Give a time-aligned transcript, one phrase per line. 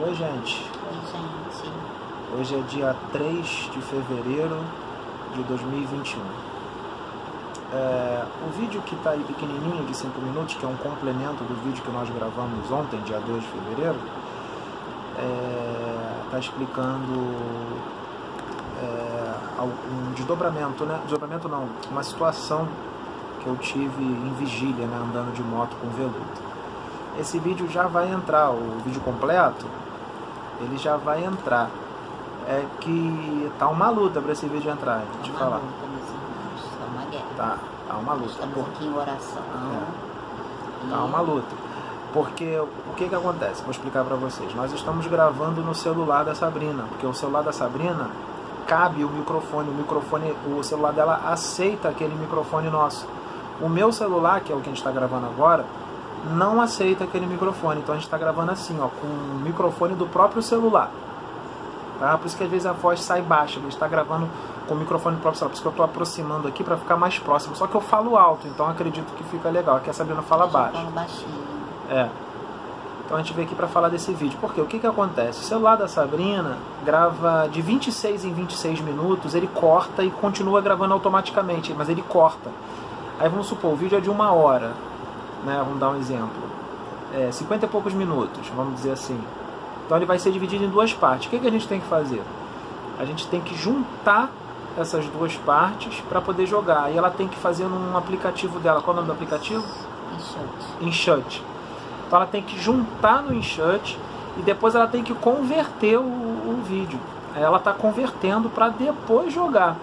[0.00, 0.64] Oi, gente.
[0.86, 2.38] Oi, gente.
[2.38, 4.60] Hoje é dia 3 de fevereiro
[5.34, 6.20] de 2021.
[7.72, 11.64] É, o vídeo que está aí pequenininho, de 5 minutos, que é um complemento do
[11.64, 13.98] vídeo que nós gravamos ontem, dia 2 de fevereiro,
[16.26, 17.34] está é, explicando
[18.80, 21.00] é, um desdobramento, né?
[21.02, 22.68] Desdobramento não, uma situação
[23.42, 24.96] que eu tive em vigília, né?
[24.96, 26.48] andando de moto com veludo.
[27.18, 29.66] Esse vídeo já vai entrar, o vídeo completo,
[30.60, 31.68] ele já vai entrar.
[32.46, 35.56] É que tá uma luta para esse vídeo entrar, vou te Tá falar.
[35.58, 36.78] uma luta, meus irmãos.
[36.78, 37.24] Tá uma guerra.
[37.36, 37.58] Tá,
[37.88, 38.30] tá uma luta.
[38.30, 39.42] Estamos Por- aqui em oração.
[40.90, 41.68] Tá E uma luta.
[42.14, 43.60] Porque o que que acontece?
[43.62, 44.54] Vou explicar para vocês.
[44.54, 48.08] Nós estamos gravando no celular da Sabrina, porque o celular da Sabrina
[48.66, 53.06] cabe o microfone, o microfone, o celular dela aceita aquele microfone nosso.
[53.60, 55.66] O meu celular, que é o que a gente está gravando agora,
[56.32, 57.80] não aceita aquele microfone.
[57.80, 60.90] Então a gente está gravando assim, ó, com o microfone do próprio celular.
[61.98, 62.16] Tá?
[62.16, 63.58] Por isso que às vezes a voz sai baixa.
[63.58, 64.28] A gente está gravando
[64.66, 65.50] com o microfone do próprio celular.
[65.50, 67.56] Por isso que eu estou aproximando aqui para ficar mais próximo.
[67.56, 69.76] Só que eu falo alto, então acredito que fica legal.
[69.76, 70.86] Aqui a Sabrina fala eu baixo.
[70.90, 71.48] baixinho.
[71.90, 72.08] É.
[73.08, 74.38] Então a gente veio aqui para falar desse vídeo.
[74.38, 75.40] Porque o que, que acontece?
[75.40, 80.92] O celular da Sabrina grava de 26 em 26 minutos, ele corta e continua gravando
[80.92, 82.50] automaticamente, mas ele corta.
[83.18, 84.72] Aí vamos supor, o vídeo é de uma hora,
[85.44, 85.62] né?
[85.64, 86.58] Vamos dar um exemplo.
[87.14, 89.18] É, 50 e poucos minutos, vamos dizer assim.
[89.84, 91.26] Então ele vai ser dividido em duas partes.
[91.26, 92.22] O que, que a gente tem que fazer?
[92.98, 94.30] A gente tem que juntar
[94.76, 96.92] essas duas partes para poder jogar.
[96.92, 98.82] E ela tem que fazer num aplicativo dela.
[98.82, 99.64] Qual é o nome do aplicativo?
[100.80, 101.42] Enshut.
[102.06, 103.98] Então ela tem que juntar no Enshut
[104.38, 106.98] e depois ela tem que converter o, o vídeo.
[107.34, 109.76] Ela está convertendo para depois jogar.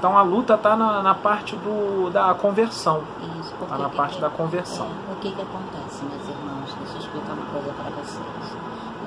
[0.00, 3.02] Então a luta está na, na parte do, da conversão.
[3.38, 4.86] Isso, porque Está na que parte que- da conversão.
[4.86, 6.74] É, o que que acontece, meus irmãos?
[6.80, 8.56] Deixa eu explicar uma coisa para vocês.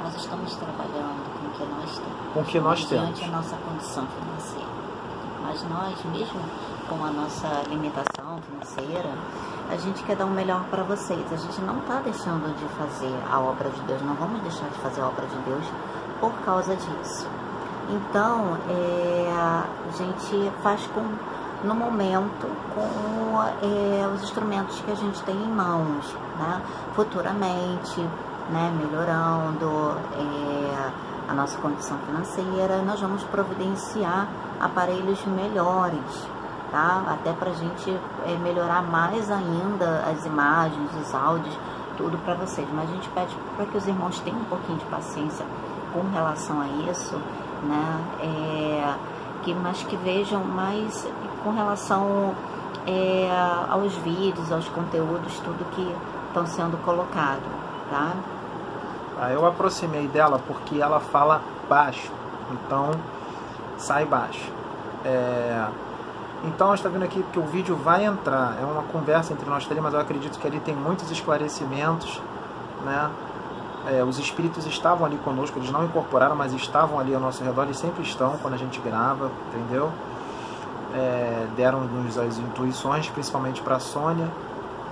[0.03, 2.33] Nós estamos trabalhando com o que nós temos.
[2.35, 3.23] Com o que nós temos.
[3.23, 4.69] a nossa condição financeira.
[5.41, 6.39] Mas nós, mesmo
[6.87, 9.09] com a nossa limitação financeira,
[9.71, 11.25] a gente quer dar o melhor para vocês.
[11.33, 14.77] A gente não está deixando de fazer a obra de Deus, não vamos deixar de
[14.77, 15.65] fazer a obra de Deus
[16.19, 17.27] por causa disso.
[17.89, 19.65] Então, é, a
[19.97, 21.03] gente faz com,
[21.67, 26.61] no momento com é, os instrumentos que a gente tem em mãos, né?
[26.95, 28.01] Futuramente,
[28.49, 30.91] né, melhorando é,
[31.27, 34.27] a nossa condição financeira, nós vamos providenciar
[34.59, 36.27] aparelhos melhores,
[36.71, 37.03] tá?
[37.07, 41.57] Até para a gente é, melhorar mais ainda as imagens, os áudios,
[41.97, 42.67] tudo para vocês.
[42.73, 45.45] Mas a gente pede para que os irmãos tenham um pouquinho de paciência
[45.93, 47.15] com relação a isso,
[47.63, 48.01] né?
[48.21, 48.93] É,
[49.43, 51.07] que, mas que vejam mais
[51.43, 52.33] com relação
[52.87, 53.29] é,
[53.69, 55.95] aos vídeos, aos conteúdos, tudo que
[56.27, 57.43] estão sendo colocado,
[57.89, 58.13] tá?
[59.21, 62.11] Aí eu aproximei dela porque ela fala baixo.
[62.51, 62.91] Então
[63.77, 64.51] sai baixo.
[65.05, 65.67] É,
[66.45, 68.57] Então está vendo aqui que o vídeo vai entrar.
[68.61, 72.21] É uma conversa entre nós três, mas eu acredito que ali tem muitos esclarecimentos.
[72.83, 73.09] Né?
[73.87, 77.63] É, os espíritos estavam ali conosco, eles não incorporaram, mas estavam ali ao nosso redor,
[77.63, 79.91] eles sempre estão quando a gente grava, entendeu?
[80.95, 84.27] É, Deram-nos as intuições, principalmente para a Sônia.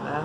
[0.03, 0.24] Né?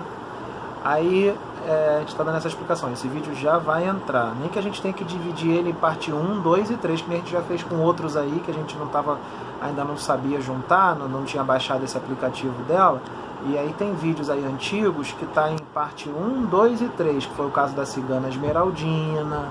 [0.83, 1.35] Aí
[1.67, 2.91] é, a gente está dando essa explicação.
[2.91, 4.33] Esse vídeo já vai entrar.
[4.39, 7.09] Nem que a gente tenha que dividir ele em parte 1, 2 e 3, que
[7.09, 9.17] nem a gente já fez com outros aí, que a gente não tava,
[9.61, 13.01] ainda não sabia juntar, não, não tinha baixado esse aplicativo dela.
[13.45, 17.33] E aí tem vídeos aí antigos que tá em parte 1, 2 e 3, que
[17.35, 19.49] foi o caso da cigana Esmeraldina,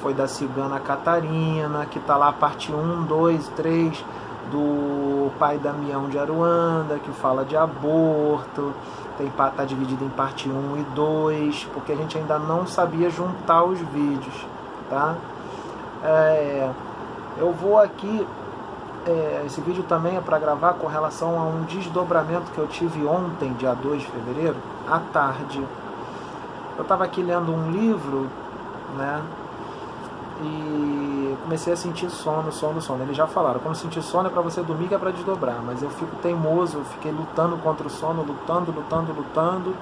[0.00, 4.04] foi da cigana Catarina, que tá lá parte 1, 2 e 3
[4.50, 8.72] do pai Damião de Aruanda, que fala de aborto,
[9.56, 13.78] tá dividido em parte 1 e 2, porque a gente ainda não sabia juntar os
[13.78, 14.46] vídeos,
[14.88, 15.16] tá?
[16.02, 16.70] É,
[17.36, 18.26] eu vou aqui
[19.08, 23.06] é, esse vídeo também é para gravar com relação a um desdobramento que eu tive
[23.06, 25.64] ontem, dia 2 de fevereiro, à tarde.
[26.76, 28.28] Eu estava aqui lendo um livro,
[28.96, 29.22] né?
[30.42, 33.02] E comecei a sentir sono, sono, sono.
[33.02, 35.60] Eles já falaram, quando sentir sono é para você dormir que é para desdobrar.
[35.64, 39.74] Mas eu fico teimoso, eu fiquei lutando contra o sono, lutando, lutando, lutando.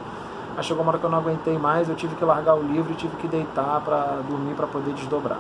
[0.56, 2.92] Aí chegou uma hora que eu não aguentei mais, eu tive que largar o livro
[2.92, 5.38] e tive que deitar para dormir para poder desdobrar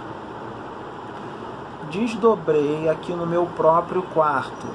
[1.90, 4.66] desdobrei aqui no meu próprio quarto.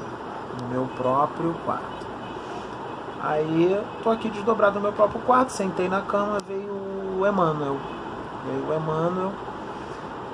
[0.62, 2.08] No meu próprio quarto.
[3.22, 6.72] Aí, tô aqui desdobrado no meu próprio quarto, sentei na cama, veio
[7.20, 7.78] o Emmanuel.
[8.46, 9.32] Veio o Emmanuel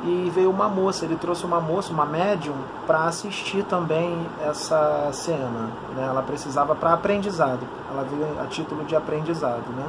[0.04, 5.70] e veio uma moça, ele trouxe uma moça, uma médium, para assistir também essa cena.
[5.96, 6.06] Né?
[6.08, 9.66] Ela precisava para aprendizado, ela veio a título de aprendizado.
[9.76, 9.86] Né?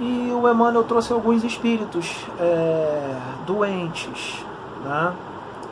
[0.00, 3.14] E o Emmanuel trouxe alguns espíritos é,
[3.46, 4.44] doentes,
[4.84, 5.12] né?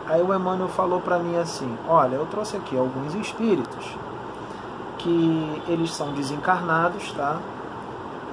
[0.06, 3.96] Aí o Emmanuel falou para mim assim: Olha, eu trouxe aqui alguns espíritos
[4.98, 7.38] que eles são desencarnados, tá?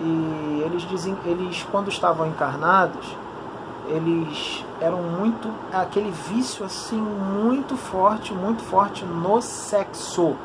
[0.01, 3.15] E eles dizem, eles quando estavam encarnados,
[3.87, 10.35] eles eram muito aquele vício assim muito forte, muito forte no sexo.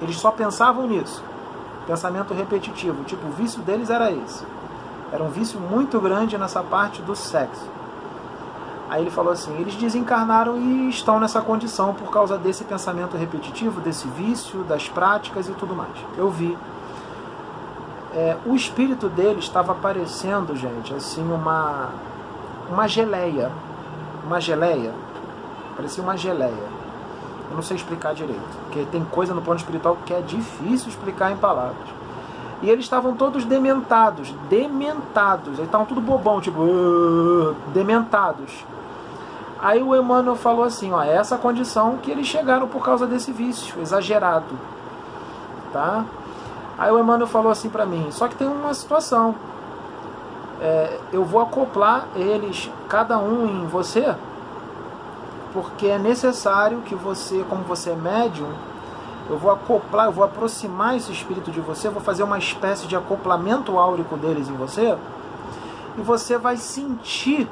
[0.00, 1.24] Eles só pensavam nisso.
[1.86, 4.44] Pensamento repetitivo, tipo, o vício deles era esse.
[5.12, 7.66] Era um vício muito grande nessa parte do sexo.
[8.88, 13.80] Aí ele falou assim: eles desencarnaram e estão nessa condição por causa desse pensamento repetitivo,
[13.80, 15.92] desse vício, das práticas e tudo mais.
[16.16, 16.56] Eu vi.
[18.14, 21.90] É, o espírito dele estava aparecendo, gente, assim, uma,
[22.70, 23.50] uma geleia.
[24.24, 24.92] Uma geleia.
[25.76, 26.76] Parecia uma geleia.
[27.50, 28.40] Eu não sei explicar direito.
[28.64, 31.88] Porque tem coisa no plano espiritual que é difícil explicar em palavras.
[32.62, 34.32] E eles estavam todos dementados.
[34.48, 35.58] Dementados.
[35.58, 36.60] Eles estavam tudo bobão, tipo.
[36.60, 38.64] Uh, dementados.
[39.58, 43.32] Aí o Emmanuel falou assim, ó, é essa condição que eles chegaram por causa desse
[43.32, 44.54] vício exagerado,
[45.72, 46.04] tá?
[46.76, 49.34] Aí o Emmanuel falou assim para mim, só que tem uma situação,
[50.60, 54.14] é, eu vou acoplar eles, cada um em você,
[55.54, 58.52] porque é necessário que você, como você é médium,
[59.30, 62.94] eu vou acoplar, eu vou aproximar esse espírito de você, vou fazer uma espécie de
[62.94, 64.96] acoplamento áurico deles em você,
[65.96, 67.48] e você vai sentir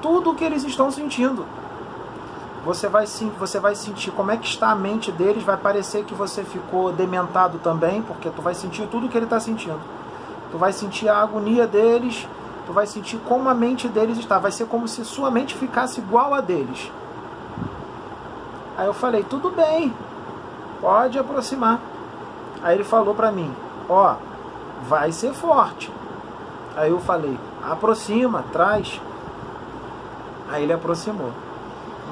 [0.00, 1.44] tudo o que eles estão sentindo.
[2.64, 6.14] Você vai, você vai sentir como é que está a mente deles, vai parecer que
[6.14, 9.80] você ficou dementado também, porque tu vai sentir tudo o que ele está sentindo.
[10.50, 12.26] Tu vai sentir a agonia deles,
[12.66, 14.38] tu vai sentir como a mente deles está.
[14.38, 16.90] Vai ser como se sua mente ficasse igual a deles.
[18.76, 19.92] Aí eu falei, tudo bem,
[20.80, 21.80] pode aproximar.
[22.62, 23.52] Aí ele falou para mim,
[23.88, 24.16] ó,
[24.88, 25.92] vai ser forte.
[26.76, 29.00] Aí eu falei, aproxima, traz.
[30.48, 31.32] Aí ele aproximou.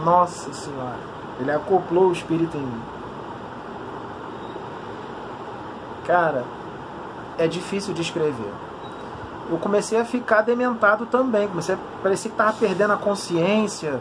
[0.05, 0.99] Nossa Senhora,
[1.41, 2.83] ele acoplou o espírito em mim.
[6.07, 6.45] Cara,
[7.39, 8.53] é difícil de escrever.
[9.51, 14.01] Eu comecei a ficar dementado também, comecei a parecer que estava perdendo a consciência.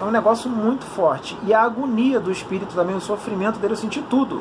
[0.00, 1.36] É um negócio muito forte.
[1.44, 4.40] E a agonia do espírito também, o sofrimento dele, eu senti tudo.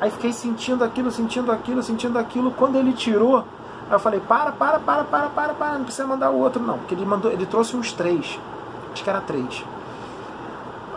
[0.00, 2.50] Aí fiquei sentindo aquilo, sentindo aquilo, sentindo aquilo.
[2.50, 3.44] Quando ele tirou,
[3.88, 6.78] Aí eu falei, para, para, para, para, para, para, não precisa mandar o outro não,
[6.78, 8.40] porque ele mandou, ele trouxe uns três,
[8.92, 9.62] acho que era três.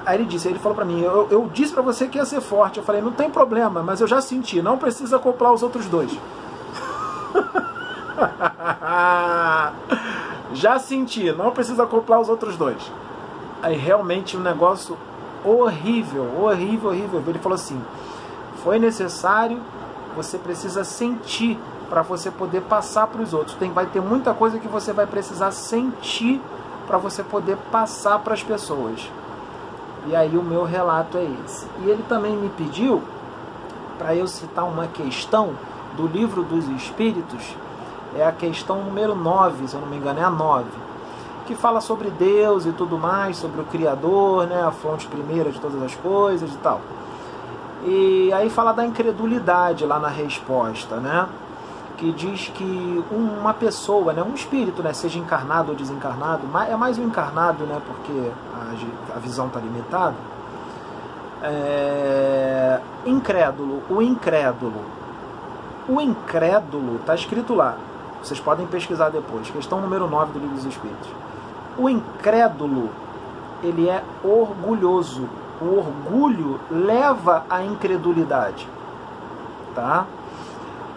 [0.06, 2.40] Aí ele disse, ele falou para mim, eu, eu disse para você que ia ser
[2.40, 2.78] forte.
[2.78, 6.10] Eu falei, não tem problema, mas eu já senti, não precisa acoplar os outros dois.
[10.54, 12.90] já senti, não precisa acoplar os outros dois.
[13.62, 14.98] Aí realmente um negócio
[15.44, 17.22] horrível, horrível, horrível.
[17.28, 17.82] Ele falou assim:
[18.64, 19.60] foi necessário,
[20.16, 23.56] você precisa sentir para você poder passar para os outros.
[23.58, 26.42] Tem, vai ter muita coisa que você vai precisar sentir
[26.86, 29.10] para você poder passar para as pessoas.
[30.08, 31.68] E aí o meu relato é esse.
[31.82, 33.02] E ele também me pediu
[33.98, 35.54] para eu citar uma questão
[35.96, 37.56] do livro dos Espíritos,
[38.16, 40.66] é a questão número 9, se eu não me engano, é a 9,
[41.46, 45.60] que fala sobre Deus e tudo mais, sobre o Criador, né, a fonte primeira de
[45.60, 46.80] todas as coisas e tal.
[47.84, 51.28] E aí fala da incredulidade lá na resposta, né?
[51.98, 56.98] Que diz que uma pessoa, né, um espírito, né, seja encarnado ou desencarnado, é mais
[56.98, 60.16] o encarnado, né, porque a, a visão está limitada,
[61.42, 64.98] é, incrédulo, o incrédulo.
[65.90, 67.78] O incrédulo, está escrito lá,
[68.22, 71.10] vocês podem pesquisar depois, questão número 9 do Livro dos Espíritos.
[71.78, 72.90] O incrédulo,
[73.64, 75.30] ele é orgulhoso.
[75.62, 78.68] O orgulho leva à incredulidade.
[79.74, 80.06] Tá?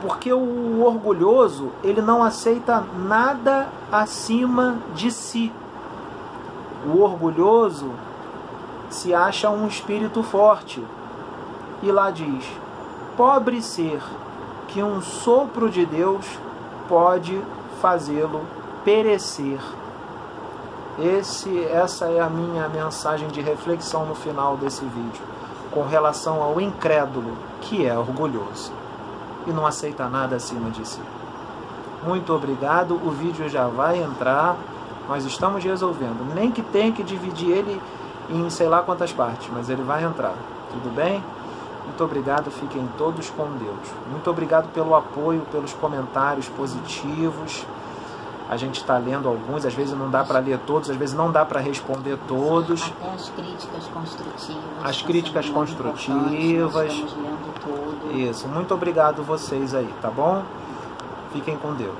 [0.00, 5.52] Porque o orgulhoso, ele não aceita nada acima de si.
[6.86, 7.90] O orgulhoso
[8.88, 10.82] se acha um espírito forte.
[11.82, 12.44] E lá diz:
[13.14, 14.02] pobre ser
[14.68, 16.24] que um sopro de Deus
[16.88, 17.38] pode
[17.82, 18.40] fazê-lo
[18.82, 19.60] perecer.
[20.98, 25.22] Esse, essa é a minha mensagem de reflexão no final desse vídeo,
[25.70, 28.72] com relação ao incrédulo que é orgulhoso
[29.50, 31.00] e não aceita nada acima de si.
[32.02, 34.56] Muito obrigado, o vídeo já vai entrar,
[35.08, 36.34] nós estamos resolvendo.
[36.34, 37.82] Nem que tenha que dividir ele
[38.30, 40.34] em sei lá quantas partes, mas ele vai entrar.
[40.70, 41.22] Tudo bem?
[41.84, 43.88] Muito obrigado, fiquem todos com Deus.
[44.10, 47.66] Muito obrigado pelo apoio, pelos comentários positivos.
[48.50, 51.30] A gente está lendo alguns, às vezes não dá para ler todos, às vezes não
[51.30, 52.82] dá para responder todos.
[52.82, 54.58] Até as críticas construtivas.
[54.82, 56.92] As críticas construtivas.
[56.92, 58.18] Estamos lendo tudo.
[58.18, 58.48] Isso.
[58.48, 60.42] Muito obrigado vocês aí, tá bom?
[61.32, 61.94] Fiquem com Deus.